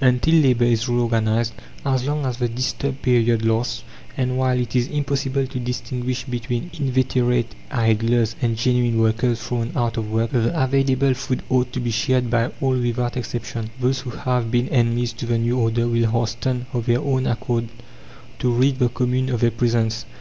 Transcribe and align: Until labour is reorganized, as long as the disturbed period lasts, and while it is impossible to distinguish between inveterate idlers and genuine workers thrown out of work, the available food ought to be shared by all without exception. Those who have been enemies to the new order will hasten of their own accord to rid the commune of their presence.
Until 0.00 0.34
labour 0.34 0.64
is 0.64 0.88
reorganized, 0.88 1.52
as 1.84 2.04
long 2.04 2.26
as 2.26 2.38
the 2.38 2.48
disturbed 2.48 3.02
period 3.02 3.44
lasts, 3.46 3.84
and 4.16 4.36
while 4.36 4.58
it 4.58 4.74
is 4.74 4.88
impossible 4.88 5.46
to 5.46 5.60
distinguish 5.60 6.24
between 6.24 6.72
inveterate 6.76 7.54
idlers 7.70 8.34
and 8.42 8.56
genuine 8.56 8.98
workers 9.00 9.40
thrown 9.40 9.70
out 9.76 9.96
of 9.96 10.10
work, 10.10 10.32
the 10.32 10.60
available 10.60 11.14
food 11.14 11.40
ought 11.48 11.72
to 11.72 11.78
be 11.78 11.92
shared 11.92 12.30
by 12.30 12.50
all 12.60 12.76
without 12.76 13.16
exception. 13.16 13.70
Those 13.78 14.00
who 14.00 14.10
have 14.10 14.50
been 14.50 14.68
enemies 14.70 15.12
to 15.12 15.26
the 15.26 15.38
new 15.38 15.56
order 15.56 15.86
will 15.86 16.10
hasten 16.10 16.66
of 16.72 16.86
their 16.86 17.00
own 17.00 17.24
accord 17.28 17.68
to 18.40 18.50
rid 18.52 18.80
the 18.80 18.88
commune 18.88 19.28
of 19.28 19.38
their 19.38 19.52
presence. 19.52 20.04